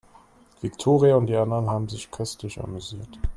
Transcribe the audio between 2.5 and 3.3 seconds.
amüsiert.